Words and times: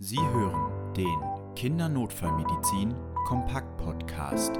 Sie 0.00 0.18
hören 0.18 0.92
den 0.94 1.54
Kindernotfallmedizin 1.54 2.96
Kompakt 3.28 3.76
Podcast 3.76 4.52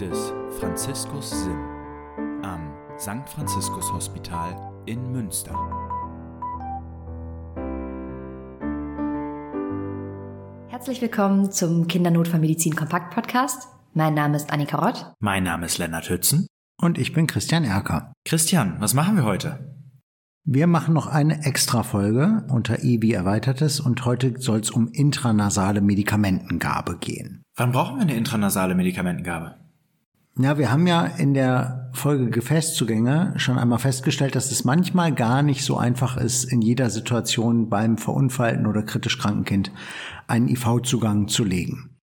des 0.00 0.32
Franziskus 0.60 1.28
Sim 1.28 1.58
am 2.44 2.72
St. 2.96 3.28
Franziskus 3.28 3.92
Hospital 3.92 4.54
in 4.86 5.10
Münster. 5.10 5.56
Herzlich 10.68 11.02
willkommen 11.02 11.50
zum 11.50 11.88
Kindernotfallmedizin 11.88 12.76
Kompakt 12.76 13.12
Podcast. 13.12 13.66
Mein 13.92 14.14
Name 14.14 14.36
ist 14.36 14.52
Annika 14.52 14.78
Rott. 14.78 15.14
Mein 15.18 15.42
Name 15.42 15.66
ist 15.66 15.78
Lennart 15.78 16.08
Hützen. 16.08 16.46
Und 16.80 16.96
ich 16.96 17.12
bin 17.12 17.26
Christian 17.26 17.64
Erker. 17.64 18.12
Christian, 18.24 18.76
was 18.78 18.94
machen 18.94 19.16
wir 19.16 19.24
heute? 19.24 19.75
Wir 20.48 20.68
machen 20.68 20.94
noch 20.94 21.08
eine 21.08 21.44
Extra-Folge 21.44 22.44
unter 22.48 22.84
E 22.84 23.02
wie 23.02 23.12
Erweitertes 23.12 23.80
und 23.80 24.04
heute 24.04 24.34
soll 24.38 24.60
es 24.60 24.70
um 24.70 24.86
intranasale 24.92 25.80
Medikamentengabe 25.80 26.98
gehen. 26.98 27.42
Wann 27.56 27.72
brauchen 27.72 27.96
wir 27.96 28.02
eine 28.02 28.14
intranasale 28.14 28.76
Medikamentengabe? 28.76 29.56
Ja, 30.38 30.56
wir 30.56 30.70
haben 30.70 30.86
ja 30.86 31.04
in 31.04 31.34
der 31.34 31.90
Folge 31.94 32.30
Gefäßzugänge 32.30 33.34
schon 33.38 33.58
einmal 33.58 33.80
festgestellt, 33.80 34.36
dass 34.36 34.52
es 34.52 34.64
manchmal 34.64 35.12
gar 35.12 35.42
nicht 35.42 35.64
so 35.64 35.78
einfach 35.78 36.16
ist, 36.16 36.44
in 36.44 36.62
jeder 36.62 36.90
Situation 36.90 37.68
beim 37.68 37.98
verunfallten 37.98 38.68
oder 38.68 38.84
kritisch 38.84 39.18
kranken 39.18 39.44
Kind 39.44 39.72
einen 40.28 40.46
IV-Zugang 40.46 41.26
zu 41.26 41.42
legen. 41.42 41.98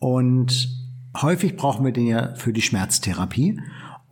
Und 0.00 0.68
häufig 1.22 1.56
brauchen 1.56 1.84
wir 1.84 1.92
den 1.92 2.08
ja 2.08 2.34
für 2.34 2.52
die 2.52 2.62
Schmerztherapie. 2.62 3.60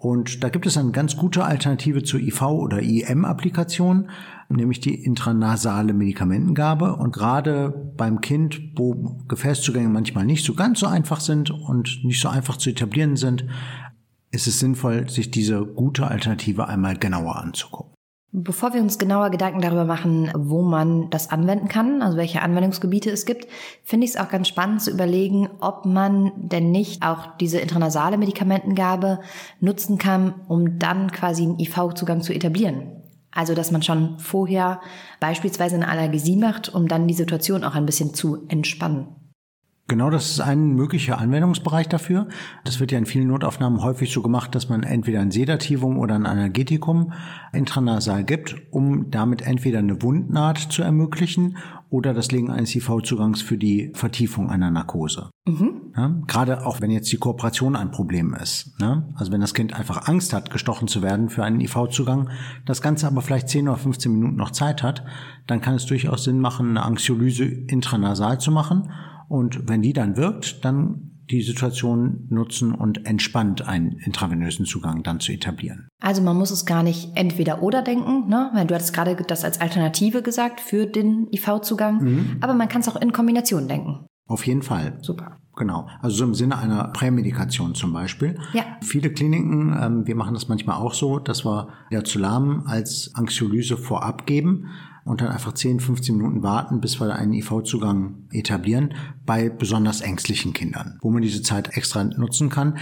Und 0.05 0.45
da 0.45 0.51
gibt 0.51 0.67
es 0.67 0.77
eine 0.77 0.91
ganz 0.91 1.17
gute 1.17 1.45
Alternative 1.45 2.03
zur 2.03 2.21
IV- 2.21 2.43
oder 2.43 2.83
IM-Applikation, 2.83 4.11
nämlich 4.51 4.79
die 4.81 5.03
intranasale 5.03 5.95
Medikamentengabe. 5.95 6.95
Und 6.97 7.15
gerade 7.15 7.71
beim 7.97 8.21
Kind, 8.21 8.61
wo 8.77 9.17
Gefäßzugänge 9.29 9.89
manchmal 9.89 10.27
nicht 10.27 10.45
so 10.45 10.53
ganz 10.53 10.81
so 10.81 10.87
einfach 10.89 11.21
sind 11.21 11.51
und 11.51 12.05
nicht 12.05 12.21
so 12.21 12.29
einfach 12.29 12.59
zu 12.59 12.69
etablieren 12.69 13.17
sind, 13.17 13.47
ist 14.31 14.47
es 14.47 14.61
sinnvoll, 14.61 15.09
sich 15.09 15.31
diese 15.31 15.65
gute 15.65 16.07
Alternative 16.07 16.69
einmal 16.69 16.99
genauer 16.99 17.37
anzugucken. 17.37 17.94
Bevor 18.37 18.75
wir 18.75 18.81
uns 18.81 18.99
genauer 18.99 19.31
Gedanken 19.31 19.61
darüber 19.61 19.85
machen, 19.85 20.29
wo 20.35 20.61
man 20.61 21.09
das 21.09 21.31
anwenden 21.31 21.69
kann, 21.69 22.03
also 22.03 22.17
welche 22.17 22.43
Anwendungsgebiete 22.43 23.09
es 23.09 23.27
gibt, 23.27 23.47
finde 23.85 24.07
ich 24.07 24.11
es 24.11 24.17
auch 24.17 24.29
ganz 24.29 24.49
spannend 24.49 24.83
zu 24.83 24.91
überlegen, 24.91 25.51
ob 25.61 25.87
man 25.87 26.33
denn 26.35 26.73
nicht 26.73 27.05
auch 27.05 27.37
diese 27.37 27.61
intranasale 27.61 28.19
Medikamentengabe 28.19 29.21
nutzen 29.61 29.99
kann, 29.99 30.35
um 30.49 30.81
dann 30.81 31.13
quasi 31.13 31.45
einen 31.45 31.61
IV-Zugang 31.61 32.23
zu 32.23 32.33
etablieren. 32.33 33.05
Also, 33.31 33.55
dass 33.55 33.71
man 33.71 33.83
schon 33.83 34.19
vorher 34.19 34.81
beispielsweise 35.21 35.77
eine 35.77 35.87
Allergie 35.87 36.35
macht, 36.35 36.75
um 36.75 36.89
dann 36.89 37.07
die 37.07 37.15
Situation 37.15 37.63
auch 37.63 37.77
ein 37.77 37.87
bisschen 37.87 38.15
zu 38.15 38.47
entspannen. 38.49 39.15
Genau, 39.87 40.09
das 40.09 40.31
ist 40.31 40.41
ein 40.41 40.75
möglicher 40.75 41.19
Anwendungsbereich 41.19 41.89
dafür. 41.89 42.27
Das 42.65 42.81
wird 42.81 42.91
ja 42.91 42.97
in 42.97 43.05
vielen 43.05 43.29
Notaufnahmen 43.29 43.83
häufig 43.83 44.11
so 44.11 44.23
gemacht, 44.23 44.55
dass 44.55 44.71
man 44.71 44.83
entweder 44.83 45.21
ein 45.21 45.31
Sedativum 45.31 45.99
oder 45.99 46.15
ein 46.15 46.25
Analgetikum 46.25 47.13
intranasal 47.53 48.25
gibt, 48.25 48.57
um 48.71 49.11
damit 49.11 49.43
entweder 49.43 49.81
eine 49.81 50.01
Wundnaht 50.01 50.57
zu 50.57 50.83
ermöglichen 50.83 51.59
oder 51.91 52.15
das 52.15 52.33
Legen 52.33 52.51
eines 52.51 52.75
IV-Zugangs 52.75 53.43
für 53.43 53.59
die 53.59 53.93
Vertiefung 53.95 54.49
einer 54.49 54.71
Narkose. 54.71 55.29
Mhm. 55.47 55.93
Ja, 55.95 56.09
gerade 56.27 56.65
auch 56.65 56.81
wenn 56.81 56.91
jetzt 56.91 57.13
die 57.13 57.19
Kooperation 57.19 57.77
ein 57.77 57.91
Problem 57.91 58.35
ist. 58.35 58.81
Ne? 58.81 59.13
Also 59.17 59.33
wenn 59.33 59.43
das 59.43 59.53
Kind 59.53 59.79
einfach 59.79 60.09
Angst 60.09 60.33
hat, 60.33 60.51
gestochen 60.51 60.89
zu 60.89 61.03
werden 61.03 61.29
für 61.29 61.45
einen 61.45 61.61
IV-Zugang, 61.61 62.31
das 62.65 62.81
Ganze 62.81 63.07
aber 63.07 63.21
vielleicht 63.21 63.51
10 63.51 63.69
oder 63.69 63.77
15 63.77 64.11
Minuten 64.11 64.37
noch 64.37 64.51
Zeit 64.51 64.83
hat, 64.83 65.05
dann 65.47 65.61
kann 65.61 65.75
es 65.75 65.85
durchaus 65.85 66.25
Sinn 66.25 66.41
machen, 66.41 66.71
eine 66.71 66.85
Anxiolyse 66.85 67.45
intranasal 67.45 68.41
zu 68.41 68.51
machen 68.51 68.91
und 69.29 69.69
wenn 69.69 69.83
die 69.83 69.93
dann 69.93 70.17
wirkt, 70.17 70.65
dann 70.65 71.11
die 71.31 71.43
Situation 71.43 72.27
nutzen 72.29 72.75
und 72.75 73.07
entspannt 73.07 73.67
einen 73.67 73.93
intravenösen 73.93 74.67
Zugang 74.67 75.03
dann 75.03 75.21
zu 75.21 75.33
etablieren. 75.33 75.89
Also 76.01 76.23
man 76.23 76.37
muss 76.37 76.51
es 76.51 76.67
gar 76.67 76.83
nicht 76.83 77.13
entweder 77.15 77.63
oder 77.63 77.83
denken, 77.83 78.29
ne? 78.29 78.51
Weil 78.53 78.67
du 78.67 78.75
hattest 78.75 78.93
gerade 78.93 79.17
das 79.27 79.45
als 79.45 79.61
Alternative 79.61 80.23
gesagt 80.23 80.61
für 80.61 80.87
den 80.87 81.29
IV-Zugang, 81.33 82.03
mhm. 82.03 82.37
aber 82.41 82.55
man 82.55 82.69
kann 82.69 82.83
es 82.83 82.89
auch 82.89 83.01
in 83.01 83.13
Kombination 83.13 83.69
denken. 83.69 84.07
Auf 84.27 84.47
jeden 84.47 84.63
Fall. 84.63 84.99
Super. 85.01 85.39
Genau, 85.57 85.87
also 86.01 86.17
so 86.17 86.25
im 86.25 86.35
Sinne 86.35 86.59
einer 86.59 86.89
Prämedikation 86.89 87.75
zum 87.75 87.93
Beispiel. 87.93 88.37
Ja. 88.55 88.65
Viele 88.83 89.13
Kliniken, 89.13 89.77
ähm, 89.81 90.07
wir 90.07 90.17
machen 90.17 90.35
das 90.35 90.49
manchmal 90.49 90.79
auch 90.79 90.95
so, 90.95 91.21
dass 91.21 91.45
wir 91.45 91.69
Diazolam 91.93 92.65
als 92.67 93.13
Anxiolyse 93.15 93.77
vorab 93.77 94.27
geben 94.27 94.67
und 95.05 95.21
dann 95.21 95.29
einfach 95.29 95.53
10, 95.53 95.81
15 95.81 96.17
Minuten 96.17 96.43
warten, 96.43 96.81
bis 96.81 97.01
wir 97.01 97.15
einen 97.15 97.35
IV-Zugang 97.35 98.29
etablieren 98.31 98.95
bei 99.27 99.51
besonders 99.51 100.01
ängstlichen 100.01 100.53
Kindern, 100.53 100.99
wo 101.03 101.11
man 101.11 101.23
diese 101.23 101.43
Zeit 101.43 101.77
extra 101.77 102.05
nutzen 102.05 102.49
kann. 102.49 102.79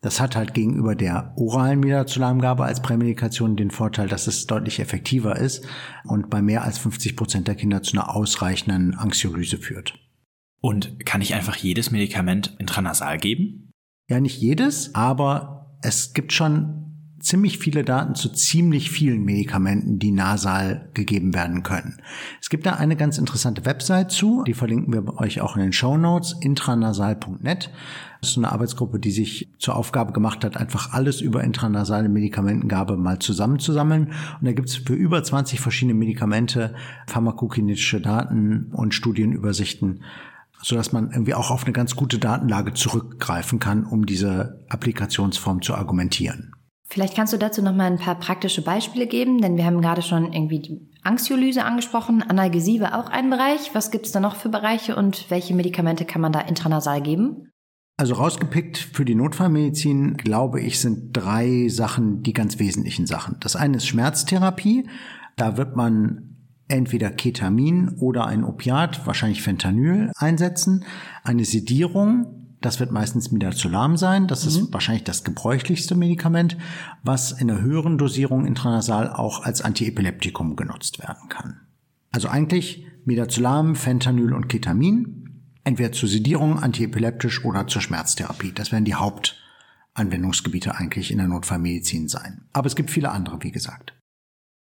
Das 0.00 0.20
hat 0.20 0.36
halt 0.36 0.54
gegenüber 0.54 0.94
der 0.94 1.32
oralen 1.36 1.80
Midazolamgabe 1.80 2.64
als 2.64 2.80
Prämedikation 2.80 3.56
den 3.56 3.70
Vorteil, 3.70 4.08
dass 4.08 4.26
es 4.26 4.46
deutlich 4.46 4.78
effektiver 4.78 5.36
ist 5.36 5.66
und 6.04 6.30
bei 6.30 6.42
mehr 6.42 6.62
als 6.62 6.78
50 6.78 7.16
Prozent 7.16 7.48
der 7.48 7.56
Kinder 7.56 7.82
zu 7.82 7.94
einer 7.96 8.14
ausreichenden 8.14 8.94
Anxiolyse 8.94 9.58
führt. 9.58 9.98
Und 10.60 11.04
kann 11.04 11.22
ich 11.22 11.34
einfach 11.34 11.56
jedes 11.56 11.90
Medikament 11.90 12.56
intranasal 12.58 13.18
geben? 13.18 13.72
Ja, 14.08 14.20
nicht 14.20 14.40
jedes, 14.40 14.94
aber 14.94 15.76
es 15.82 16.12
gibt 16.12 16.32
schon 16.32 16.85
ziemlich 17.26 17.58
viele 17.58 17.82
Daten 17.82 18.14
zu 18.14 18.28
ziemlich 18.28 18.90
vielen 18.90 19.24
Medikamenten, 19.24 19.98
die 19.98 20.12
nasal 20.12 20.88
gegeben 20.94 21.34
werden 21.34 21.64
können. 21.64 22.00
Es 22.40 22.50
gibt 22.50 22.66
da 22.66 22.74
eine 22.74 22.94
ganz 22.94 23.18
interessante 23.18 23.64
Website 23.64 24.12
zu, 24.12 24.44
die 24.44 24.54
verlinken 24.54 24.94
wir 24.94 25.18
euch 25.18 25.40
auch 25.40 25.56
in 25.56 25.62
den 25.62 25.72
Show 25.72 25.96
Notes, 25.96 26.36
intranasal.net. 26.40 27.70
Das 28.20 28.30
ist 28.30 28.36
eine 28.38 28.52
Arbeitsgruppe, 28.52 29.00
die 29.00 29.10
sich 29.10 29.50
zur 29.58 29.74
Aufgabe 29.74 30.12
gemacht 30.12 30.44
hat, 30.44 30.56
einfach 30.56 30.92
alles 30.92 31.20
über 31.20 31.42
intranasale 31.42 32.08
Medikamentengabe 32.08 32.96
mal 32.96 33.18
zusammenzusammeln. 33.18 34.12
Und 34.40 34.46
da 34.46 34.52
gibt 34.52 34.68
es 34.68 34.76
für 34.76 34.94
über 34.94 35.22
20 35.22 35.58
verschiedene 35.60 35.94
Medikamente 35.94 36.74
pharmakokinetische 37.08 38.00
Daten 38.00 38.70
und 38.72 38.94
Studienübersichten 38.94 40.02
so 40.62 40.74
dass 40.74 40.90
man 40.90 41.10
irgendwie 41.10 41.34
auch 41.34 41.50
auf 41.50 41.64
eine 41.64 41.74
ganz 41.74 41.96
gute 41.96 42.18
Datenlage 42.18 42.72
zurückgreifen 42.72 43.58
kann, 43.58 43.84
um 43.84 44.06
diese 44.06 44.64
Applikationsform 44.70 45.60
zu 45.60 45.74
argumentieren. 45.74 46.55
Vielleicht 46.88 47.16
kannst 47.16 47.32
du 47.32 47.36
dazu 47.36 47.62
noch 47.62 47.74
mal 47.74 47.90
ein 47.90 47.98
paar 47.98 48.14
praktische 48.14 48.62
Beispiele 48.62 49.06
geben, 49.06 49.40
denn 49.40 49.56
wir 49.56 49.64
haben 49.64 49.80
gerade 49.80 50.02
schon 50.02 50.32
irgendwie 50.32 50.60
die 50.60 50.88
Anxiolyse 51.02 51.64
angesprochen. 51.64 52.22
Analgesie 52.22 52.80
war 52.80 52.98
auch 52.98 53.10
ein 53.10 53.28
Bereich. 53.28 53.74
Was 53.74 53.90
gibt 53.90 54.06
es 54.06 54.12
da 54.12 54.20
noch 54.20 54.36
für 54.36 54.48
Bereiche 54.48 54.94
und 54.94 55.28
welche 55.28 55.54
Medikamente 55.54 56.04
kann 56.04 56.22
man 56.22 56.32
da 56.32 56.40
intranasal 56.40 57.02
geben? 57.02 57.50
Also 57.98 58.14
rausgepickt 58.14 58.76
für 58.76 59.04
die 59.04 59.14
Notfallmedizin, 59.14 60.16
glaube 60.16 60.60
ich, 60.60 60.80
sind 60.80 61.16
drei 61.16 61.68
Sachen 61.68 62.22
die 62.22 62.34
ganz 62.34 62.58
wesentlichen 62.58 63.06
Sachen. 63.06 63.36
Das 63.40 63.56
eine 63.56 63.78
ist 63.78 63.86
Schmerztherapie. 63.86 64.88
Da 65.36 65.56
wird 65.56 65.76
man 65.76 66.36
entweder 66.68 67.10
Ketamin 67.10 67.96
oder 67.98 68.26
ein 68.26 68.44
Opiat, 68.44 69.06
wahrscheinlich 69.06 69.42
Fentanyl, 69.42 70.10
einsetzen. 70.16 70.84
Eine 71.24 71.44
Sedierung, 71.44 72.45
das 72.66 72.80
wird 72.80 72.90
meistens 72.90 73.30
Midazolam 73.30 73.96
sein. 73.96 74.26
Das 74.26 74.42
mhm. 74.42 74.48
ist 74.48 74.72
wahrscheinlich 74.72 75.04
das 75.04 75.22
gebräuchlichste 75.22 75.94
Medikament, 75.94 76.56
was 77.04 77.30
in 77.30 77.48
einer 77.48 77.60
höheren 77.60 77.96
Dosierung 77.96 78.44
intranasal 78.44 79.08
auch 79.08 79.44
als 79.44 79.62
Antiepileptikum 79.62 80.56
genutzt 80.56 80.98
werden 80.98 81.28
kann. 81.28 81.60
Also 82.10 82.28
eigentlich 82.28 82.84
Midazolam, 83.04 83.76
Fentanyl 83.76 84.32
und 84.32 84.48
Ketamin, 84.48 85.44
entweder 85.62 85.92
zur 85.92 86.08
Sedierung, 86.08 86.58
antiepileptisch 86.58 87.44
oder 87.44 87.68
zur 87.68 87.82
Schmerztherapie. 87.82 88.50
Das 88.52 88.72
werden 88.72 88.84
die 88.84 88.96
Hauptanwendungsgebiete 88.96 90.74
eigentlich 90.74 91.12
in 91.12 91.18
der 91.18 91.28
Notfallmedizin 91.28 92.08
sein. 92.08 92.48
Aber 92.52 92.66
es 92.66 92.74
gibt 92.74 92.90
viele 92.90 93.12
andere, 93.12 93.44
wie 93.44 93.52
gesagt. 93.52 93.94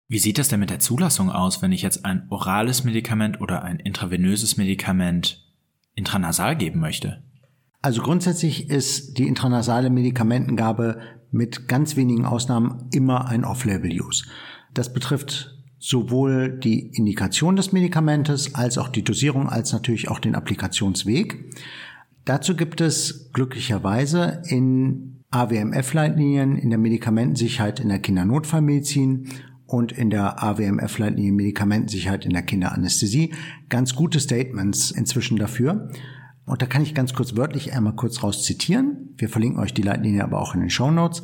Wie 0.09 0.19
sieht 0.19 0.39
das 0.39 0.49
denn 0.49 0.59
mit 0.59 0.71
der 0.71 0.81
Zulassung 0.81 1.31
aus, 1.31 1.63
wenn 1.63 1.71
ich 1.71 1.83
jetzt 1.83 2.05
ein 2.05 2.27
orales 2.31 2.83
Medikament 2.83 3.41
oder 3.41 3.63
ein 3.63 3.79
intravenöses 3.79 4.57
Medikament 4.57 5.47
intranasal 5.95 6.57
geben 6.57 6.81
möchte? 6.81 7.23
Also 7.83 8.01
grundsätzlich 8.01 8.71
ist 8.71 9.19
die 9.19 9.27
intranasale 9.27 9.91
Medikamentengabe 9.91 11.01
mit 11.33 11.67
ganz 11.67 11.97
wenigen 11.97 12.25
Ausnahmen 12.25 12.89
immer 12.93 13.27
ein 13.27 13.45
Off-Label-Use. 13.45 14.27
Das 14.73 14.93
betrifft 14.93 15.59
sowohl 15.81 16.61
die 16.61 16.79
Indikation 16.95 17.57
des 17.57 17.73
Medikamentes 17.73 18.55
als 18.55 18.79
auch 18.79 18.89
die 18.89 19.03
Dosierung 19.03 19.49
als 19.49 19.73
natürlich 19.73 20.09
auch 20.09 20.21
den 20.21 20.37
Applikationsweg. 20.37 21.45
Dazu 22.25 22.55
gibt 22.55 22.81
es 22.81 23.31
glücklicherweise 23.33 24.43
in 24.47 25.25
AWMF-Leitlinien 25.33 26.57
in 26.57 26.71
der 26.71 26.79
Medikamentensicherheit 26.79 27.81
in 27.81 27.89
der 27.89 27.99
Kindernotfallmedizin 27.99 29.29
und 29.67 29.91
in 29.91 30.11
der 30.11 30.41
AWMF-Leitlinie 30.41 31.33
Medikamentensicherheit 31.33 32.27
in 32.27 32.33
der 32.33 32.43
Kinderanästhesie 32.43 33.35
ganz 33.69 33.97
gute 33.97 34.21
Statements 34.21 34.93
inzwischen 34.93 35.37
dafür. 35.37 35.91
Und 36.53 36.61
da 36.61 36.67
kann 36.67 36.83
ich 36.83 36.95
ganz 36.95 37.15
kurz 37.15 37.35
wörtlich 37.35 37.73
einmal 37.73 37.95
kurz 37.95 38.23
raus 38.23 38.45
zitieren. 38.45 39.15
Wir 39.17 39.31
verlinken 39.31 39.59
euch 39.59 39.73
die 39.73 39.81
Leitlinie 39.81 40.23
aber 40.23 40.39
auch 40.39 40.55
in 40.55 40.61
den 40.61 40.69
Show 40.69 40.91
Notes. 40.91 41.23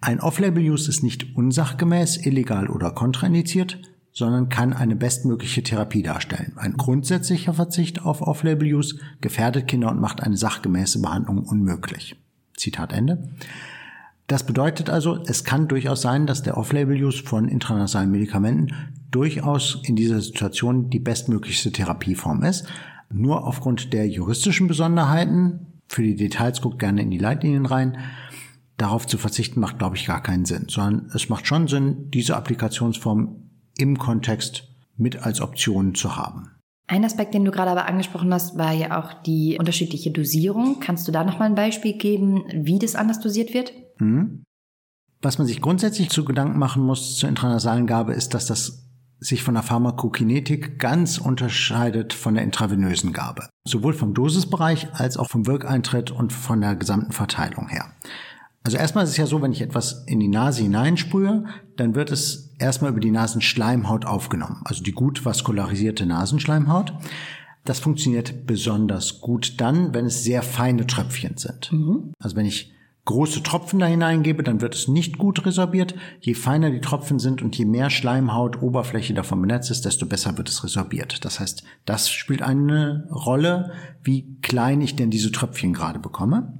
Ein 0.00 0.20
Off-Label-Use 0.20 0.88
ist 0.88 1.02
nicht 1.02 1.34
unsachgemäß, 1.34 2.24
illegal 2.24 2.68
oder 2.68 2.92
kontraindiziert, 2.92 3.80
sondern 4.12 4.48
kann 4.48 4.72
eine 4.72 4.94
bestmögliche 4.94 5.64
Therapie 5.64 6.04
darstellen. 6.04 6.52
Ein 6.54 6.76
grundsätzlicher 6.76 7.52
Verzicht 7.52 8.02
auf 8.02 8.22
Off-Label-Use 8.22 9.00
gefährdet 9.20 9.66
Kinder 9.66 9.90
und 9.90 10.00
macht 10.00 10.22
eine 10.22 10.36
sachgemäße 10.36 11.02
Behandlung 11.02 11.42
unmöglich. 11.42 12.14
Zitat 12.56 12.92
Ende. 12.92 13.28
Das 14.28 14.46
bedeutet 14.46 14.88
also, 14.88 15.20
es 15.26 15.42
kann 15.42 15.66
durchaus 15.66 16.00
sein, 16.00 16.28
dass 16.28 16.44
der 16.44 16.56
Off-Label-Use 16.56 17.24
von 17.24 17.48
intranasalen 17.48 18.12
Medikamenten 18.12 18.72
durchaus 19.10 19.82
in 19.82 19.96
dieser 19.96 20.20
Situation 20.20 20.90
die 20.90 21.00
bestmöglichste 21.00 21.72
Therapieform 21.72 22.44
ist. 22.44 22.68
Nur 23.12 23.46
aufgrund 23.46 23.92
der 23.92 24.08
juristischen 24.08 24.68
Besonderheiten, 24.68 25.80
für 25.88 26.02
die 26.02 26.16
Details 26.16 26.60
guckt 26.60 26.78
gerne 26.78 27.02
in 27.02 27.10
die 27.10 27.18
Leitlinien 27.18 27.66
rein, 27.66 27.98
darauf 28.76 29.06
zu 29.06 29.18
verzichten 29.18 29.60
macht, 29.60 29.78
glaube 29.78 29.96
ich, 29.96 30.06
gar 30.06 30.22
keinen 30.22 30.44
Sinn, 30.44 30.66
sondern 30.68 31.10
es 31.14 31.28
macht 31.28 31.46
schon 31.46 31.68
Sinn, 31.68 32.10
diese 32.10 32.36
Applikationsform 32.36 33.50
im 33.78 33.98
Kontext 33.98 34.68
mit 34.96 35.22
als 35.22 35.40
Option 35.40 35.94
zu 35.94 36.16
haben. 36.16 36.50
Ein 36.86 37.04
Aspekt, 37.04 37.34
den 37.34 37.44
du 37.44 37.50
gerade 37.52 37.70
aber 37.70 37.86
angesprochen 37.86 38.32
hast, 38.34 38.58
war 38.58 38.72
ja 38.72 39.00
auch 39.00 39.22
die 39.22 39.56
unterschiedliche 39.58 40.10
Dosierung. 40.10 40.80
Kannst 40.80 41.06
du 41.06 41.12
da 41.12 41.22
nochmal 41.22 41.48
ein 41.48 41.54
Beispiel 41.54 41.96
geben, 41.96 42.44
wie 42.52 42.80
das 42.80 42.96
anders 42.96 43.20
dosiert 43.20 43.54
wird? 43.54 43.72
Mhm. 43.98 44.42
Was 45.22 45.38
man 45.38 45.46
sich 45.46 45.60
grundsätzlich 45.60 46.10
zu 46.10 46.24
Gedanken 46.24 46.58
machen 46.58 46.82
muss 46.82 47.16
zur 47.16 47.28
intranasalen 47.28 47.86
Gabe, 47.86 48.14
ist, 48.14 48.34
dass 48.34 48.46
das 48.46 48.89
sich 49.20 49.42
von 49.42 49.54
der 49.54 49.62
Pharmakokinetik 49.62 50.78
ganz 50.78 51.18
unterscheidet 51.18 52.12
von 52.12 52.34
der 52.34 52.42
intravenösen 52.42 53.12
Gabe. 53.12 53.48
Sowohl 53.64 53.92
vom 53.92 54.14
Dosisbereich 54.14 54.88
als 54.94 55.16
auch 55.16 55.28
vom 55.28 55.46
Wirkeintritt 55.46 56.10
und 56.10 56.32
von 56.32 56.60
der 56.60 56.74
gesamten 56.74 57.12
Verteilung 57.12 57.68
her. 57.68 57.92
Also 58.62 58.76
erstmal 58.76 59.04
ist 59.04 59.10
es 59.10 59.16
ja 59.16 59.26
so, 59.26 59.40
wenn 59.40 59.52
ich 59.52 59.62
etwas 59.62 60.04
in 60.06 60.20
die 60.20 60.28
Nase 60.28 60.62
hineinsprühe, 60.62 61.44
dann 61.76 61.94
wird 61.94 62.10
es 62.10 62.54
erstmal 62.58 62.90
über 62.90 63.00
die 63.00 63.10
Nasenschleimhaut 63.10 64.04
aufgenommen, 64.04 64.60
also 64.64 64.82
die 64.82 64.92
gut 64.92 65.24
vaskularisierte 65.24 66.04
Nasenschleimhaut. 66.04 66.92
Das 67.64 67.78
funktioniert 67.78 68.46
besonders 68.46 69.20
gut 69.20 69.60
dann, 69.60 69.94
wenn 69.94 70.06
es 70.06 70.24
sehr 70.24 70.42
feine 70.42 70.86
Tröpfchen 70.86 71.36
sind. 71.36 71.72
Mhm. 71.72 72.12
Also 72.18 72.36
wenn 72.36 72.46
ich 72.46 72.72
große 73.04 73.42
Tropfen 73.42 73.78
da 73.78 73.86
hineingebe, 73.86 74.42
dann 74.42 74.60
wird 74.60 74.74
es 74.74 74.88
nicht 74.88 75.18
gut 75.18 75.44
resorbiert. 75.46 75.94
Je 76.20 76.34
feiner 76.34 76.70
die 76.70 76.80
Tropfen 76.80 77.18
sind 77.18 77.42
und 77.42 77.56
je 77.56 77.64
mehr 77.64 77.90
Schleimhaut, 77.90 78.62
Oberfläche 78.62 79.14
davon 79.14 79.40
benetzt 79.40 79.70
ist, 79.70 79.84
desto 79.84 80.06
besser 80.06 80.36
wird 80.38 80.48
es 80.48 80.62
resorbiert. 80.62 81.24
Das 81.24 81.40
heißt, 81.40 81.64
das 81.86 82.10
spielt 82.10 82.42
eine 82.42 83.08
Rolle, 83.10 83.72
wie 84.02 84.36
klein 84.42 84.80
ich 84.80 84.96
denn 84.96 85.10
diese 85.10 85.32
Tröpfchen 85.32 85.72
gerade 85.72 85.98
bekomme. 85.98 86.58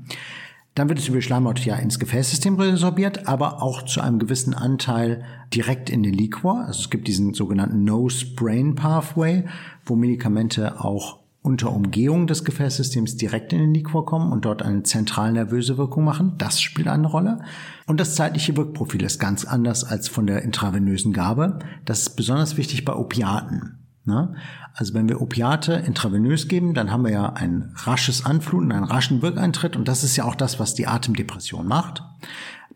Dann 0.75 0.89
wird 0.89 0.99
es 0.99 1.09
über 1.09 1.21
Schleimhaut 1.21 1.65
ja 1.65 1.77
ins 1.77 1.99
Gefäßsystem 1.99 2.55
resorbiert, 2.59 3.27
aber 3.27 3.63
auch 3.63 3.83
zu 3.83 4.01
einem 4.01 4.19
gewissen 4.19 4.55
Anteil 4.55 5.25
direkt 5.53 5.91
in 5.91 6.03
den 6.03 6.15
Liquor. 6.15 6.65
Also 6.65 6.83
es 6.83 6.91
gibt 6.91 7.09
diesen 7.09 7.35
sogenannten 7.35 7.85
Nose-Brain 7.85 8.77
Pathway, 8.77 9.47
wo 9.85 9.97
Medikamente 9.97 10.81
auch 10.81 11.20
unter 11.43 11.73
Umgehung 11.73 12.27
des 12.27 12.45
Gefäßsystems 12.45 13.17
direkt 13.17 13.53
in 13.53 13.61
den 13.61 13.75
Liquor 13.75 14.05
kommen 14.05 14.31
und 14.31 14.45
dort 14.45 14.63
eine 14.63 14.83
zentralnervöse 14.83 15.79
Wirkung 15.79 16.05
machen. 16.05 16.35
Das 16.37 16.61
spielt 16.61 16.89
eine 16.89 17.07
Rolle. 17.07 17.41
Und 17.87 17.99
das 17.99 18.15
zeitliche 18.15 18.57
Wirkprofil 18.57 19.03
ist 19.03 19.19
ganz 19.19 19.47
anders 19.47 19.85
als 19.85 20.09
von 20.09 20.27
der 20.27 20.43
intravenösen 20.43 21.13
Gabe. 21.13 21.59
Das 21.87 22.03
ist 22.03 22.17
besonders 22.17 22.59
wichtig 22.59 22.85
bei 22.85 22.95
Opiaten. 22.95 23.79
Ne? 24.05 24.35
Also 24.75 24.93
wenn 24.95 25.09
wir 25.09 25.21
Opiate 25.23 25.75
intravenös 25.75 26.47
geben, 26.47 26.75
dann 26.75 26.91
haben 26.91 27.05
wir 27.05 27.13
ja 27.13 27.33
ein 27.33 27.73
rasches 27.75 28.25
Anfluten, 28.25 28.73
einen 28.73 28.85
raschen 28.85 29.23
Wirkeintritt 29.23 29.77
und 29.77 29.89
das 29.89 30.05
ist 30.05 30.17
ja 30.17 30.25
auch 30.25 30.35
das, 30.35 30.59
was 30.59 30.75
die 30.75 30.87
Atemdepression 30.87 31.67
macht. 31.67 32.03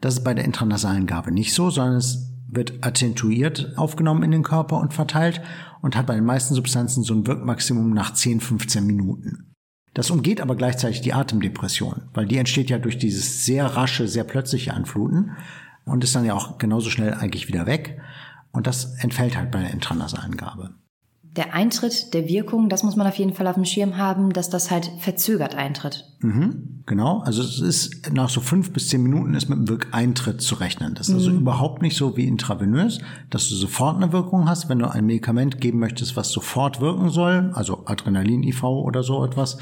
Das 0.01 0.15
ist 0.15 0.25
bei 0.25 0.35
der 0.35 0.45
intranasalen 0.45 1.07
Gabe 1.07 1.33
nicht 1.33 1.55
so, 1.55 1.71
sondern 1.71 1.97
es 1.97 2.34
wird 2.55 2.85
attentuiert 2.85 3.73
aufgenommen 3.77 4.23
in 4.23 4.31
den 4.31 4.43
Körper 4.43 4.79
und 4.79 4.95
verteilt 4.95 5.41
und 5.83 5.97
hat 5.97 6.07
bei 6.07 6.15
den 6.15 6.25
meisten 6.25 6.55
Substanzen 6.55 7.03
so 7.03 7.15
ein 7.15 7.27
Wirkmaximum 7.27 7.91
nach 7.91 8.13
10, 8.13 8.41
15 8.41 8.87
Minuten. 8.87 9.55
Das 9.93 10.11
umgeht 10.11 10.41
aber 10.41 10.57
gleichzeitig 10.57 11.01
die 11.03 11.13
Atemdepression, 11.13 12.09
weil 12.15 12.27
die 12.27 12.39
entsteht 12.39 12.71
ja 12.71 12.79
durch 12.79 12.99
dieses 12.99 13.45
sehr 13.45 13.67
rasche, 13.67 14.09
sehr 14.09 14.25
plötzliche 14.25 14.75
Anfluten 14.75 15.33
und 15.85 16.03
ist 16.03 16.15
dann 16.15 16.25
ja 16.25 16.35
auch 16.35 16.59
genauso 16.59 16.91
schnell 16.91 17.15
eigentlich 17.15 17.49
wieder 17.49 17.67
weg. 17.67 18.01
Und 18.51 18.67
das 18.67 18.97
entfällt 18.99 19.37
halt 19.37 19.51
bei 19.51 19.61
der 19.61 19.71
intranasalen 19.71 20.37
Gabe 20.37 20.75
der 21.37 21.53
Eintritt 21.53 22.15
der 22.15 22.29
Wirkung, 22.29 22.69
das 22.69 22.83
muss 22.83 22.97
man 22.97 23.07
auf 23.07 23.17
jeden 23.17 23.35
Fall 23.35 23.47
auf 23.47 23.55
dem 23.55 23.65
Schirm 23.65 23.97
haben, 23.97 24.33
dass 24.33 24.51
das 24.51 24.71
halt 24.71 24.91
verzögert 24.99 25.55
eintritt. 25.55 26.05
Mhm, 26.21 26.74
genau, 26.87 27.21
also 27.21 27.43
es 27.43 27.61
ist 27.61 28.13
nach 28.13 28.29
so 28.29 28.41
fünf 28.41 28.73
bis 28.73 28.89
zehn 28.89 29.03
Minuten 29.03 29.35
ist 29.35 29.49
mit 29.49 29.59
dem 29.59 29.69
Wirkeintritt 29.69 30.41
zu 30.41 30.57
rechnen. 30.57 30.95
Das 30.95 31.09
ist 31.09 31.15
also 31.15 31.31
mhm. 31.31 31.37
also 31.37 31.41
überhaupt 31.41 31.83
nicht 31.83 31.97
so 31.97 32.17
wie 32.17 32.27
intravenös, 32.27 32.99
dass 33.31 33.49
du 33.49 33.55
sofort 33.55 33.97
eine 33.97 34.13
Wirkung 34.13 34.49
hast, 34.49 34.69
wenn 34.69 34.79
du 34.79 34.91
ein 34.91 35.07
Medikament 35.07 35.61
geben 35.61 35.79
möchtest, 35.79 36.17
was 36.17 36.31
sofort 36.31 36.81
wirken 36.81 37.11
soll, 37.11 37.51
also 37.55 37.85
Adrenalin-IV 37.87 38.63
oder 38.63 39.03
so 39.03 39.25
etwas. 39.25 39.59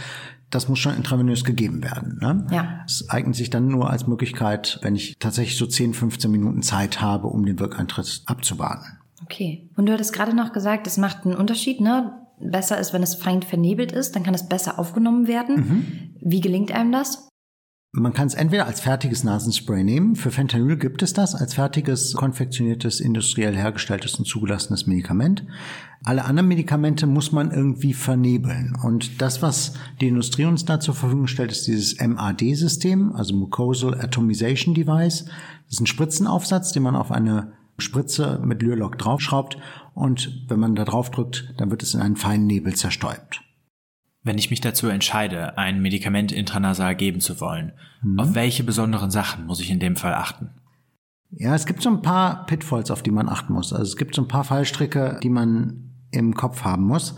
Das 0.50 0.69
muss 0.69 0.78
schon 0.78 0.94
intravenös 0.94 1.44
gegeben 1.44 1.82
werden. 1.82 2.19
Ne? 2.20 2.46
Ja. 2.50 2.82
Es 2.86 3.08
eignet 3.08 3.36
sich 3.36 3.48
dann 3.48 3.69
nur 3.69 3.88
als 3.88 4.06
Möglichkeit, 4.06 4.78
wenn 4.82 4.94
ich 4.94 5.16
tatsächlich 5.19 5.56
so 5.56 5.66
10, 5.66 5.94
15 5.94 6.30
Minuten 6.30 6.62
Zeit 6.62 7.00
habe, 7.00 7.28
um 7.28 7.46
den 7.46 7.58
Wirkeintritt 7.58 8.22
abzuwarten. 8.26 8.98
Okay. 9.24 9.70
Und 9.76 9.86
du 9.86 9.92
hattest 9.92 10.12
gerade 10.12 10.34
noch 10.34 10.52
gesagt, 10.52 10.86
es 10.86 10.98
macht 10.98 11.24
einen 11.24 11.36
Unterschied, 11.36 11.80
ne? 11.80 12.19
Besser 12.38 12.78
ist, 12.78 12.92
wenn 12.92 13.04
es 13.04 13.14
fein 13.14 13.40
vernebelt 13.40 13.92
ist, 13.92 14.16
dann 14.16 14.24
kann 14.24 14.34
es 14.34 14.48
besser 14.48 14.78
aufgenommen 14.78 15.28
werden. 15.28 15.56
Mhm. 15.56 16.12
Wie 16.24 16.40
gelingt 16.40 16.72
einem 16.72 16.92
das? 16.92 17.28
Man 17.94 18.14
kann 18.14 18.26
es 18.26 18.32
entweder 18.32 18.66
als 18.66 18.80
fertiges 18.80 19.22
Nasenspray 19.22 19.84
nehmen. 19.84 20.16
Für 20.16 20.30
Fentanyl 20.30 20.78
gibt 20.78 21.02
es 21.02 21.12
das 21.12 21.34
als 21.34 21.52
fertiges, 21.52 22.14
konfektioniertes, 22.14 23.00
industriell 23.00 23.54
hergestelltes 23.54 24.14
und 24.14 24.24
zugelassenes 24.24 24.86
Medikament. 24.86 25.44
Alle 26.02 26.24
anderen 26.24 26.48
Medikamente 26.48 27.06
muss 27.06 27.32
man 27.32 27.50
irgendwie 27.50 27.92
vernebeln. 27.92 28.74
Und 28.82 29.20
das, 29.20 29.42
was 29.42 29.74
die 30.00 30.08
Industrie 30.08 30.46
uns 30.46 30.64
da 30.64 30.80
zur 30.80 30.94
Verfügung 30.94 31.26
stellt, 31.26 31.52
ist 31.52 31.66
dieses 31.66 32.00
MAD-System, 32.00 33.12
also 33.12 33.34
Mucosal 33.34 34.00
Atomization 34.00 34.74
Device. 34.74 35.26
Das 35.66 35.74
ist 35.74 35.80
ein 35.80 35.86
Spritzenaufsatz, 35.86 36.72
den 36.72 36.84
man 36.84 36.96
auf 36.96 37.12
eine 37.12 37.52
Spritze 37.76 38.40
mit 38.42 38.62
Lürlock 38.62 38.96
draufschraubt 38.96 39.58
und 39.92 40.46
wenn 40.48 40.60
man 40.60 40.74
da 40.76 40.86
drauf 40.86 41.10
drückt, 41.10 41.52
dann 41.58 41.70
wird 41.70 41.82
es 41.82 41.92
in 41.92 42.00
einen 42.00 42.16
feinen 42.16 42.46
Nebel 42.46 42.74
zerstäubt. 42.74 43.42
Wenn 44.22 44.38
ich 44.38 44.50
mich 44.50 44.60
dazu 44.60 44.88
entscheide, 44.88 45.58
ein 45.58 45.82
Medikament 45.82 46.30
intranasal 46.30 46.94
geben 46.94 47.20
zu 47.20 47.40
wollen, 47.40 47.72
mhm. 48.02 48.20
auf 48.20 48.34
welche 48.34 48.64
besonderen 48.64 49.10
Sachen 49.10 49.46
muss 49.46 49.60
ich 49.60 49.70
in 49.70 49.80
dem 49.80 49.96
Fall 49.96 50.14
achten? 50.14 50.50
Ja, 51.30 51.54
es 51.54 51.66
gibt 51.66 51.82
so 51.82 51.90
ein 51.90 52.02
paar 52.02 52.46
Pitfalls, 52.46 52.90
auf 52.90 53.02
die 53.02 53.10
man 53.10 53.28
achten 53.28 53.52
muss. 53.52 53.72
Also 53.72 53.84
es 53.84 53.96
gibt 53.96 54.14
so 54.14 54.22
ein 54.22 54.28
paar 54.28 54.44
Fallstricke, 54.44 55.19
die 55.22 55.30
man 55.30 55.92
im 56.10 56.34
Kopf 56.34 56.62
haben 56.62 56.84
muss. 56.84 57.17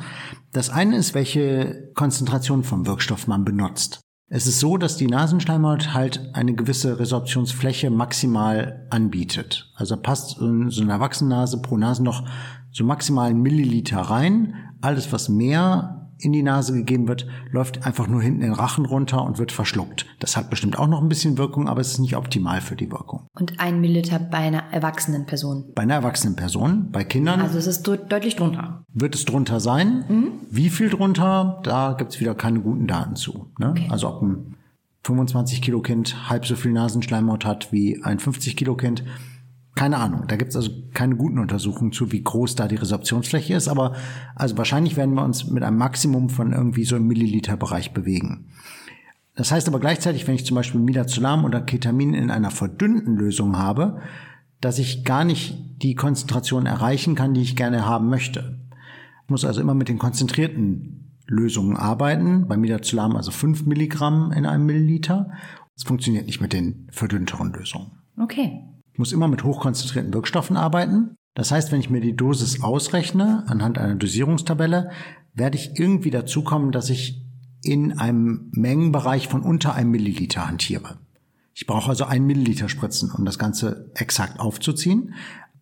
Das 0.53 0.71
eine 0.71 0.97
ist, 0.97 1.15
welche 1.15 1.91
Konzentration 1.95 2.63
vom 2.63 2.87
Wirkstoff 2.87 3.27
man 3.27 3.45
benutzt. 3.45 4.01
Es 4.29 4.47
ist 4.47 4.61
so, 4.61 4.79
dass 4.79 4.97
die 4.97 5.07
Nasenschleimhaut 5.07 5.93
halt 5.93 6.31
eine 6.33 6.55
gewisse 6.55 6.99
Resorptionsfläche 6.99 7.91
maximal 7.91 8.87
anbietet. 8.91 9.71
Also 9.75 9.97
passt 9.97 10.37
so 10.39 10.47
eine 10.47 10.93
Erwachsenennase 10.93 11.61
pro 11.61 11.77
Nasenloch 11.77 12.23
so 12.71 12.85
maximal 12.85 13.31
ein 13.31 13.43
Milliliter 13.43 13.99
rein. 13.99 14.55
Alles, 14.81 15.13
was 15.13 15.29
mehr 15.29 16.04
in 16.19 16.33
die 16.33 16.43
Nase 16.43 16.73
gegeben 16.73 17.09
wird, 17.09 17.27
läuft 17.51 17.87
einfach 17.87 18.07
nur 18.07 18.23
hinten 18.23 18.41
den 18.41 18.53
Rachen 18.53 18.87
runter 18.87 19.23
und 19.25 19.39
wird 19.39 19.53
verschluckt. 19.53 20.07
Das 20.21 20.37
hat 20.37 20.51
bestimmt 20.51 20.79
auch 20.79 20.87
noch 20.87 21.03
ein 21.03 21.09
bisschen 21.09 21.39
Wirkung, 21.39 21.69
aber 21.69 21.81
es 21.81 21.93
ist 21.93 21.99
nicht 21.99 22.17
optimal 22.17 22.61
für 22.61 22.77
die 22.77 22.91
Wirkung. 22.91 23.27
Und 23.39 23.61
ein 23.61 23.81
Milliliter 23.81 24.19
bei 24.19 24.39
einer 24.39 24.65
erwachsenen 24.73 25.27
Person? 25.27 25.73
Bei 25.75 25.83
einer 25.83 25.95
erwachsenen 25.95 26.37
Person, 26.37 26.91
bei 26.91 27.05
Kindern. 27.05 27.41
Also 27.41 27.59
es 27.59 27.67
ist 27.67 27.83
deutlich 27.83 28.37
drunter. 28.37 28.85
Wird 28.93 29.15
es 29.15 29.25
drunter 29.25 29.61
sein? 29.61 30.05
Mhm. 30.09 30.29
Wie 30.51 30.71
viel 30.71 30.91
drunter? 30.91 31.61
Da 31.63 31.95
gibt 31.95 32.15
es 32.15 32.21
wieder 32.21 32.35
keine 32.35 32.61
guten 32.61 32.87
Daten 32.87 33.17
zu. 33.17 33.53
Ne? 33.59 33.71
Okay. 33.71 33.89
Also 33.91 34.09
ob 34.09 34.23
ein 34.23 34.57
25 35.05 35.61
Kilo 35.61 35.83
Kind 35.83 36.31
halb 36.31 36.47
so 36.47 36.57
viel 36.57 36.73
Nasenschleimhaut 36.73 37.45
hat 37.45 37.73
wie 37.73 38.03
ein 38.03 38.19
50 38.19 38.57
Kilo 38.57 38.75
Kind, 38.75 39.05
keine 39.75 39.97
Ahnung. 39.99 40.25
Da 40.29 40.37
gibt 40.37 40.51
es 40.51 40.57
also 40.57 40.71
keine 40.93 41.17
guten 41.17 41.39
Untersuchungen 41.39 41.93
zu, 41.93 42.13
wie 42.13 42.23
groß 42.23 42.55
da 42.55 42.69
die 42.69 42.77
Resorptionsfläche 42.77 43.55
ist. 43.55 43.69
Aber 43.69 43.95
also 44.37 44.57
wahrscheinlich 44.57 44.97
werden 44.97 45.15
wir 45.15 45.25
uns 45.25 45.51
mit 45.51 45.63
einem 45.63 45.79
Maximum 45.79 46.29
von 46.29 46.53
irgendwie 46.53 46.85
so 46.85 46.97
im 46.97 47.07
Milliliterbereich 47.09 47.93
bewegen. 47.93 48.47
Das 49.35 49.51
heißt 49.51 49.67
aber 49.67 49.81
gleichzeitig, 49.81 50.29
wenn 50.29 50.37
ich 50.37 50.47
zum 50.47 50.55
Beispiel 50.55 50.81
Midazolam 50.81 51.45
oder 51.45 51.61
Ketamin 51.61 52.15
in 52.15 52.31
einer 52.31 52.53
verdünnten 52.53 53.17
Lösung 53.17 53.57
habe, 53.59 54.01
dass 54.61 54.79
ich 54.79 55.05
gar 55.05 55.25
nicht 55.25 55.59
die 55.83 55.97
Konzentration 55.97 56.67
erreichen 56.67 57.17
kann, 57.17 57.35
die 57.35 57.43
ich 57.43 57.57
gerne 57.57 57.85
haben 57.85 58.09
möchte. 58.09 58.61
Ich 59.25 59.31
muss 59.31 59.45
also 59.45 59.61
immer 59.61 59.75
mit 59.75 59.89
den 59.89 59.99
konzentrierten 59.99 61.19
Lösungen 61.27 61.77
arbeiten. 61.77 62.47
Bei 62.47 62.57
Midazolam 62.57 63.17
also 63.17 63.33
5 63.33 63.67
Milligramm 63.67 64.31
in 64.31 64.47
einem 64.47 64.67
Milliliter. 64.67 65.33
Es 65.77 65.83
funktioniert 65.83 66.27
nicht 66.27 66.41
mit 66.41 66.53
den 66.53 66.87
verdünnteren 66.93 67.53
Lösungen. 67.53 67.91
Okay. 68.17 68.63
Ich 68.95 68.99
muss 69.01 69.11
immer 69.11 69.27
mit 69.27 69.43
hochkonzentrierten 69.43 70.15
Wirkstoffen 70.15 70.57
arbeiten. 70.57 71.17
Das 71.35 71.51
heißt, 71.51 71.73
wenn 71.73 71.81
ich 71.81 71.91
mir 71.91 72.01
die 72.01 72.15
Dosis 72.15 72.63
ausrechne 72.63 73.43
anhand 73.49 73.77
einer 73.77 73.97
Dosierungstabelle, 73.97 74.93
werde 75.35 75.59
ich 75.59 75.81
irgendwie 75.81 76.13
dazu 76.13 76.45
kommen, 76.45 76.71
dass 76.71 76.91
ich 76.91 77.21
in 77.65 77.99
einem 77.99 78.53
Mengenbereich 78.53 79.27
von 79.27 79.43
unter 79.43 79.75
einem 79.75 79.91
Milliliter 79.91 80.47
hantiere. 80.47 80.99
Ich 81.55 81.67
brauche 81.67 81.89
also 81.89 82.05
ein 82.05 82.25
Milliliter 82.25 82.69
Spritzen, 82.69 83.11
um 83.11 83.25
das 83.25 83.37
Ganze 83.37 83.91
exakt 83.97 84.39
aufzuziehen. 84.39 85.15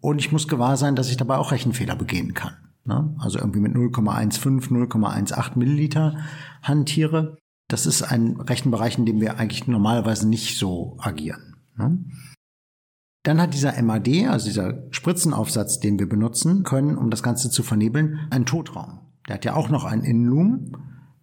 Und 0.03 0.19
ich 0.19 0.31
muss 0.31 0.47
gewahr 0.47 0.77
sein, 0.77 0.95
dass 0.95 1.09
ich 1.09 1.17
dabei 1.17 1.39
auch 1.39 1.53
Rechenfehler 1.53 1.97
begehen 1.97 2.35
kann. 2.35 2.59
Ne? 2.85 3.17
Also 3.19 3.39
irgendwie 3.39 3.61
mit 3.61 3.75
0,15, 3.75 4.69
0,18 4.69 5.59
Milliliter 5.59 6.19
hantiere. 6.63 7.39
Das 7.69 7.87
ist 7.87 8.03
ein 8.03 8.39
Rechenbereich, 8.39 8.99
in 8.99 9.07
dem 9.07 9.23
wir 9.23 9.39
eigentlich 9.39 9.67
normalerweise 9.67 10.29
nicht 10.29 10.59
so 10.59 10.99
agieren. 11.01 11.57
Dann 13.23 13.41
hat 13.41 13.55
dieser 13.55 13.81
MAD, 13.81 14.27
also 14.29 14.47
dieser 14.47 14.83
Spritzenaufsatz, 14.91 15.79
den 15.79 15.99
wir 15.99 16.09
benutzen 16.09 16.65
können, 16.65 16.97
um 16.97 17.11
das 17.11 17.23
Ganze 17.23 17.51
zu 17.51 17.63
vernebeln, 17.63 18.21
einen 18.31 18.47
Totraum. 18.47 19.01
Der 19.29 19.37
hat 19.37 19.45
ja 19.45 19.55
auch 19.55 19.69
noch 19.69 19.85
einen 19.85 20.03
Innenlumen. 20.03 20.77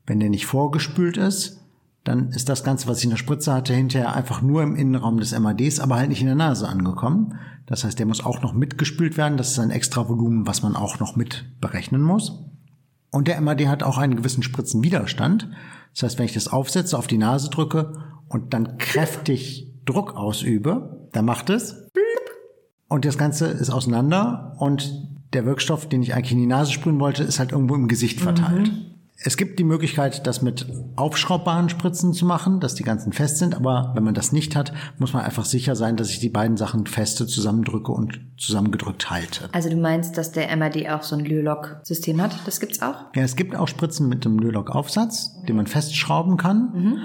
Wenn 0.06 0.20
der 0.20 0.30
nicht 0.30 0.46
vorgespült 0.46 1.18
ist, 1.18 1.60
dann 2.06 2.30
ist 2.30 2.50
das 2.50 2.64
Ganze, 2.64 2.88
was 2.88 3.00
ich 3.00 3.04
in 3.04 3.10
der 3.10 3.18
Spritze 3.18 3.54
hatte, 3.54 3.74
hinterher 3.74 4.16
einfach 4.16 4.42
nur 4.42 4.64
im 4.64 4.76
Innenraum 4.76 5.20
des 5.20 5.38
MADs, 5.38 5.80
aber 5.80 5.98
halt 5.98 6.10
nicht 6.10 6.22
in 6.22 6.28
der 6.28 6.36
Nase 6.36 6.68
angekommen. 6.68 7.36
Das 7.66 7.84
heißt, 7.84 8.00
der 8.00 8.06
muss 8.06 8.26
auch 8.26 8.42
noch 8.42 8.54
mitgespült 8.54 9.18
werden. 9.18 9.38
Das 9.38 9.52
ist 9.52 9.60
ein 9.60 9.70
extra 9.70 10.08
Volumen, 10.08 10.48
was 10.48 10.64
man 10.64 10.76
auch 10.76 11.00
noch 11.00 11.16
mit 11.16 11.46
berechnen 11.60 12.02
muss. 12.02 12.46
Und 13.12 13.28
der 13.28 13.40
MAD 13.42 13.68
hat 13.68 13.84
auch 13.84 13.98
einen 13.98 14.16
gewissen 14.16 14.44
Spritzenwiderstand. 14.44 15.50
Das 15.94 16.04
heißt, 16.04 16.20
wenn 16.20 16.26
ich 16.26 16.34
das 16.34 16.48
aufsetze, 16.48 16.98
auf 16.98 17.08
die 17.08 17.18
Nase 17.18 17.50
drücke 17.50 17.94
und 18.28 18.54
dann 18.54 18.78
kräftig 18.78 19.69
Druck 19.90 20.16
ausübe, 20.16 21.08
dann 21.12 21.26
macht 21.26 21.50
es 21.50 21.90
und 22.88 23.06
das 23.06 23.18
Ganze 23.18 23.48
ist 23.48 23.70
auseinander 23.70 24.56
und 24.58 25.08
der 25.34 25.46
Wirkstoff, 25.46 25.88
den 25.88 26.02
ich 26.02 26.16
eigentlich 26.16 26.32
in 26.32 26.40
die 26.40 26.48
Nase 26.48 26.72
sprühen 26.72 27.00
wollte, 27.00 27.24
ist 27.24 27.40
halt 27.40 27.52
irgendwo 27.52 27.76
im 27.76 27.88
Gesicht 27.88 28.20
verteilt. 28.20 28.68
Mhm. 28.68 28.86
Es 29.22 29.36
gibt 29.36 29.60
die 29.60 29.66
Möglichkeit, 29.66 30.26
das 30.26 30.42
mit 30.42 30.66
aufschraubbaren 30.96 31.68
Spritzen 31.68 32.14
zu 32.14 32.26
machen, 32.26 32.62
dass 32.62 32.74
die 32.74 32.84
ganzen 32.84 33.12
fest 33.12 33.38
sind, 33.38 33.54
aber 33.54 33.92
wenn 33.94 34.04
man 34.04 34.14
das 34.14 34.32
nicht 34.32 34.56
hat, 34.56 34.72
muss 34.98 35.12
man 35.12 35.24
einfach 35.24 35.44
sicher 35.44 35.76
sein, 35.76 35.98
dass 35.98 36.10
ich 36.10 36.20
die 36.20 36.30
beiden 36.30 36.56
Sachen 36.56 36.88
feste 36.88 37.28
zusammendrücke 37.28 37.92
und 37.92 38.22
zusammengedrückt 38.38 39.10
halte. 39.10 39.50
Also 39.52 39.70
du 39.70 39.76
meinst, 39.76 40.18
dass 40.18 40.32
der 40.32 40.56
MRD 40.56 40.90
auch 40.90 41.04
so 41.04 41.18
ein 41.18 41.26
Lylock-System 41.26 42.22
hat? 42.22 42.40
Das 42.46 42.62
gibt's 42.62 42.82
auch? 42.82 43.14
Ja, 43.14 43.24
es 43.24 43.36
gibt 43.36 43.58
auch 43.58 43.68
Spritzen 43.68 44.08
mit 44.08 44.26
einem 44.26 44.40
Lylock-Aufsatz, 44.40 45.44
den 45.44 45.58
man 45.58 45.68
festschrauben 45.68 46.38
kann. 46.38 46.72
Mhm. 46.74 46.98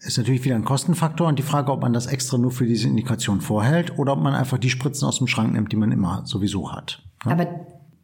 Ist 0.00 0.16
natürlich 0.16 0.44
wieder 0.44 0.54
ein 0.54 0.64
Kostenfaktor 0.64 1.28
und 1.28 1.38
die 1.38 1.42
Frage, 1.42 1.70
ob 1.70 1.82
man 1.82 1.92
das 1.92 2.06
extra 2.06 2.38
nur 2.38 2.50
für 2.50 2.66
diese 2.66 2.88
Indikation 2.88 3.40
vorhält 3.40 3.98
oder 3.98 4.14
ob 4.14 4.20
man 4.20 4.34
einfach 4.34 4.56
die 4.56 4.70
Spritzen 4.70 5.06
aus 5.06 5.18
dem 5.18 5.26
Schrank 5.26 5.52
nimmt, 5.52 5.72
die 5.72 5.76
man 5.76 5.92
immer 5.92 6.22
sowieso 6.24 6.72
hat. 6.72 7.02
Ja? 7.24 7.32
Aber 7.32 7.46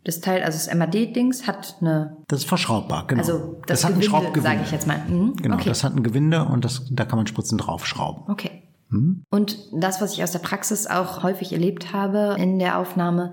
das 0.05 0.21
Teil, 0.21 0.43
also 0.43 0.57
das 0.57 0.73
MAD-Dings 0.73 1.47
hat 1.47 1.77
eine. 1.81 2.19
Das 2.29 2.41
ist 2.41 2.49
verschraubbar, 2.49 3.07
genau. 3.07 3.21
Also 3.21 3.57
das, 3.67 3.81
das 3.81 3.85
hat 3.85 3.91
Gewinde, 3.93 4.07
ein 4.07 4.11
Schraubgewinde. 4.11 4.43
sage 4.43 4.61
ich 4.65 4.71
jetzt 4.71 4.87
mal. 4.87 4.99
Mhm. 5.09 5.37
Genau, 5.37 5.57
okay. 5.57 5.69
das 5.69 5.83
hat 5.83 5.97
ein 5.97 6.03
Gewinde 6.03 6.45
und 6.45 6.65
das, 6.65 6.87
da 6.91 7.05
kann 7.07 7.17
man 7.17 7.27
Spritzen 7.27 7.59
draufschrauben. 7.59 8.25
Okay. 8.29 8.63
Mhm. 8.91 9.25
Und 9.31 9.59
das, 9.73 10.01
was 10.01 10.13
ich 10.13 10.23
aus 10.23 10.33
der 10.33 10.39
Praxis 10.39 10.87
auch 10.87 11.23
häufig 11.23 11.53
erlebt 11.53 11.93
habe 11.93 12.37
in 12.39 12.59
der 12.59 12.79
Aufnahme, 12.79 13.33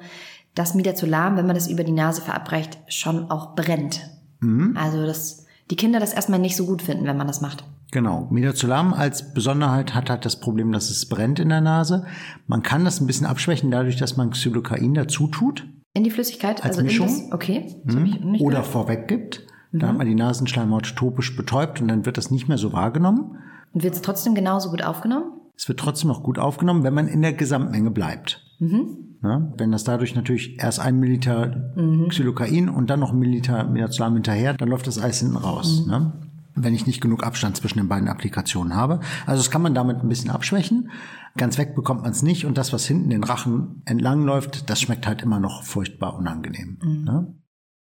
dass 0.55 0.73
Midazolam, 0.73 1.37
wenn 1.37 1.45
man 1.45 1.55
das 1.55 1.67
über 1.67 1.83
die 1.83 1.91
Nase 1.91 2.21
verabreicht, 2.21 2.77
schon 2.87 3.29
auch 3.29 3.55
brennt. 3.55 4.01
Mhm. 4.39 4.75
Also 4.75 5.05
dass 5.05 5.45
die 5.69 5.75
Kinder 5.75 5.99
das 5.99 6.13
erstmal 6.13 6.39
nicht 6.39 6.55
so 6.55 6.65
gut 6.65 6.81
finden, 6.81 7.05
wenn 7.05 7.17
man 7.17 7.27
das 7.27 7.41
macht. 7.41 7.63
Genau. 7.93 8.27
Midazolam 8.31 8.91
als 8.91 9.35
Besonderheit 9.35 9.93
hat 9.93 10.09
halt 10.09 10.25
das 10.25 10.39
Problem, 10.39 10.71
dass 10.71 10.89
es 10.89 11.07
brennt 11.07 11.39
in 11.39 11.49
der 11.49 11.61
Nase. 11.61 12.07
Man 12.47 12.63
kann 12.63 12.83
das 12.83 12.99
ein 12.99 13.05
bisschen 13.05 13.27
abschwächen 13.27 13.69
dadurch, 13.69 13.97
dass 13.97 14.17
man 14.17 14.31
Xylocain 14.31 14.95
dazu 14.95 15.27
tut. 15.27 15.67
In 15.93 16.03
die 16.03 16.09
Flüssigkeit? 16.09 16.63
Als 16.63 16.79
also 16.79 16.87
Mischung. 16.87 17.05
Das, 17.05 17.31
okay. 17.31 17.75
Mhm. 17.83 18.37
Oder 18.41 18.57
gehört. 18.57 18.65
vorweg 18.65 19.07
gibt. 19.07 19.45
Mhm. 19.71 19.79
Da 19.79 19.87
hat 19.89 19.97
man 19.99 20.07
die 20.07 20.15
Nasenschleimhaut 20.15 20.95
topisch 20.95 21.37
betäubt 21.37 21.81
und 21.81 21.87
dann 21.87 22.07
wird 22.07 22.17
das 22.17 22.31
nicht 22.31 22.47
mehr 22.47 22.57
so 22.57 22.73
wahrgenommen. 22.73 23.37
Und 23.73 23.83
wird 23.83 23.93
es 23.93 24.01
trotzdem 24.01 24.33
genauso 24.33 24.71
gut 24.71 24.83
aufgenommen? 24.83 25.25
Es 25.55 25.67
wird 25.67 25.79
trotzdem 25.79 26.07
noch 26.07 26.23
gut 26.23 26.39
aufgenommen, 26.39 26.83
wenn 26.83 26.95
man 26.95 27.07
in 27.07 27.21
der 27.21 27.33
Gesamtmenge 27.33 27.91
bleibt. 27.91 28.43
Mhm. 28.57 29.17
Ja, 29.21 29.53
wenn 29.55 29.71
das 29.71 29.83
dadurch 29.83 30.15
natürlich 30.15 30.59
erst 30.59 30.79
ein 30.79 30.99
Milliliter 30.99 31.71
mhm. 31.75 32.07
Xylocain 32.07 32.69
und 32.69 32.89
dann 32.89 32.99
noch 32.99 33.11
ein 33.13 33.19
Milliliter 33.19 33.65
Midazolam 33.65 34.15
hinterher, 34.15 34.55
dann 34.55 34.69
läuft 34.69 34.87
das 34.87 34.99
Eis 34.99 35.19
hinten 35.19 35.37
raus. 35.37 35.83
Mhm. 35.85 35.91
Ne? 35.91 36.13
Wenn 36.55 36.73
ich 36.73 36.85
nicht 36.85 37.01
genug 37.01 37.23
Abstand 37.23 37.57
zwischen 37.57 37.79
den 37.79 37.87
beiden 37.87 38.07
Applikationen 38.07 38.75
habe. 38.75 38.99
Also 39.25 39.41
das 39.43 39.51
kann 39.51 39.61
man 39.61 39.73
damit 39.73 39.97
ein 39.97 40.09
bisschen 40.09 40.29
abschwächen. 40.29 40.91
Ganz 41.35 41.57
weg 41.57 41.75
bekommt 41.75 42.03
man 42.03 42.11
es 42.11 42.21
nicht 42.21 42.45
und 42.45 42.57
das, 42.57 42.73
was 42.73 42.85
hinten 42.85 43.09
den 43.09 43.23
Rachen 43.23 43.81
entlang 43.85 44.23
läuft, 44.23 44.69
das 44.69 44.81
schmeckt 44.81 45.07
halt 45.07 45.21
immer 45.21 45.39
noch 45.39 45.63
furchtbar 45.63 46.15
unangenehm. 46.15 46.77
Mhm. 46.81 47.03
Ne? 47.03 47.35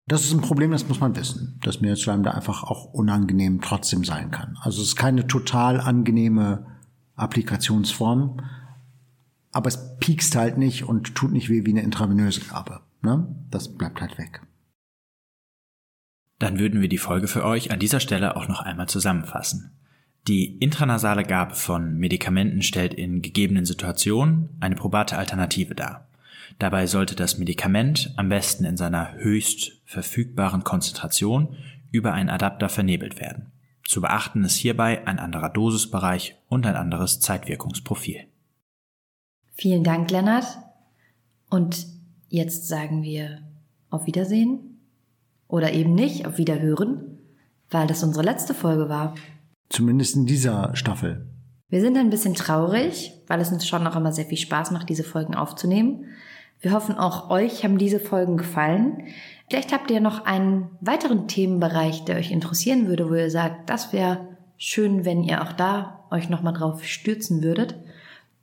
Das 0.08 0.24
ist 0.24 0.34
ein 0.34 0.42
Problem, 0.42 0.72
das 0.72 0.88
muss 0.88 1.00
man 1.00 1.16
wissen, 1.16 1.60
dass 1.64 1.82
Meeresschleim 1.82 2.24
da 2.24 2.32
einfach 2.32 2.64
auch 2.64 2.94
unangenehm 2.94 3.62
trotzdem 3.62 4.04
sein 4.04 4.32
kann. 4.32 4.58
Also 4.62 4.82
es 4.82 4.90
ist 4.90 4.96
keine 4.96 5.26
total 5.28 5.80
angenehme 5.80 6.68
Applikationsform, 7.16 8.40
aber 9.52 9.68
es 9.68 9.98
piekst 10.00 10.36
halt 10.36 10.58
nicht 10.58 10.84
und 10.84 11.16
tut 11.16 11.32
nicht 11.32 11.50
weh 11.50 11.66
wie 11.66 11.72
eine 11.72 11.82
intravenöse 11.82 12.42
Gabe. 12.42 12.82
Ne? 13.02 13.28
Das 13.50 13.76
bleibt 13.78 14.02
halt 14.02 14.18
weg. 14.18 14.42
Dann 16.46 16.60
würden 16.60 16.80
wir 16.80 16.90
die 16.90 17.00
Folge 17.00 17.28
für 17.28 17.44
euch 17.44 17.72
an 17.72 17.80
dieser 17.80 18.00
Stelle 18.00 18.36
auch 18.36 18.48
noch 18.48 18.62
einmal 18.62 18.88
zusammenfassen. 18.88 19.72
Die 20.28 20.60
intranasale 20.60 21.24
Gabe 21.24 21.56
von 21.56 21.98
Medikamenten 21.98 22.62
stellt 22.62 22.94
in 22.94 23.24
gegebenen 23.24 23.66
Situationen 23.66 24.50
eine 24.60 24.76
probate 24.76 25.18
Alternative 25.18 25.74
dar. 25.74 26.08
Dabei 26.60 26.86
sollte 26.86 27.16
das 27.16 27.40
Medikament 27.40 28.14
am 28.16 28.30
besten 28.30 28.64
in 28.64 28.78
seiner 28.78 29.16
höchst 29.16 29.82
verfügbaren 29.86 30.64
Konzentration 30.64 31.56
über 31.90 32.14
einen 32.14 32.30
Adapter 32.30 32.70
vernebelt 32.70 33.20
werden. 33.20 33.52
Zu 33.84 34.02
beachten 34.02 34.44
ist 34.44 34.58
hierbei 34.58 35.08
ein 35.08 35.18
anderer 35.18 35.50
Dosisbereich 35.50 36.36
und 36.48 36.68
ein 36.68 36.76
anderes 36.76 37.22
Zeitwirkungsprofil. 37.22 38.28
Vielen 39.56 39.84
Dank, 39.84 40.12
Lennart. 40.12 40.60
Und 41.50 41.88
jetzt 42.30 42.68
sagen 42.68 43.02
wir 43.02 43.42
auf 43.90 44.06
Wiedersehen 44.06 44.75
oder 45.48 45.74
eben 45.74 45.94
nicht 45.94 46.26
auf 46.26 46.38
Wiederhören, 46.38 47.20
weil 47.70 47.88
das 47.88 48.04
unsere 48.04 48.26
letzte 48.26 48.54
Folge 48.54 48.90
war. 48.90 49.16
Zumindest 49.70 50.16
in 50.16 50.26
dieser 50.26 50.76
Staffel. 50.76 51.28
Wir 51.70 51.82
sind 51.82 51.98
ein 51.98 52.10
bisschen 52.10 52.36
traurig, 52.36 53.14
weil 53.28 53.42
es 53.42 53.52
uns 53.52 53.68
schon 53.68 53.84
noch 53.84 53.96
immer 53.96 54.12
sehr 54.12 54.26
viel 54.26 54.38
Spaß 54.38 54.72
macht, 54.72 54.90
diese 54.90 55.04
Folgen 55.04 55.36
aufzunehmen. 55.36 56.06
Wir 56.62 56.74
hoffen 56.74 56.98
auch 56.98 57.30
euch 57.30 57.64
haben 57.64 57.78
diese 57.78 58.00
Folgen 58.00 58.38
gefallen. 58.38 59.04
Vielleicht 59.50 59.74
habt 59.74 59.92
ihr 59.92 60.00
noch 60.00 60.26
einen 60.26 60.70
weiteren 60.82 61.28
Themenbereich, 61.28 62.06
der 62.06 62.16
euch 62.18 62.32
interessieren 62.32 62.88
würde, 62.88 63.10
wo 63.10 63.16
ihr 63.16 63.30
sagt, 63.30 63.70
das 63.70 63.92
wäre 63.94 64.28
schön, 64.58 65.06
wenn 65.06 65.24
ihr 65.24 65.42
auch 65.42 65.54
da 65.54 66.06
euch 66.12 66.30
nochmal 66.30 66.54
drauf 66.54 66.84
stürzen 66.84 67.42
würdet. 67.44 67.76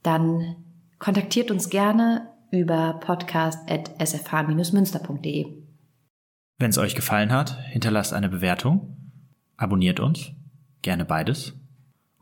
Dann 0.02 0.56
kontaktiert 0.98 1.50
uns 1.50 1.68
gerne 1.70 2.28
über 2.50 3.00
podcast.sfh-münster.de. 3.00 5.61
Wenn 6.58 6.70
es 6.70 6.78
euch 6.78 6.94
gefallen 6.94 7.32
hat, 7.32 7.58
hinterlasst 7.70 8.12
eine 8.12 8.28
Bewertung, 8.28 8.96
abonniert 9.56 10.00
uns, 10.00 10.32
gerne 10.82 11.04
beides 11.04 11.54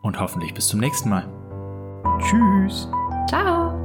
und 0.03 0.19
hoffentlich 0.21 0.55
bis 0.55 0.69
zum 0.69 0.81
nächsten 0.81 1.11
Mal. 1.11 1.29
Tschüss. 2.21 2.89
Ciao. 3.29 3.80